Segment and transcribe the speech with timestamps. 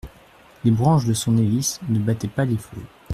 [0.65, 2.81] Les branches de son hélice ne battaient pas les flots.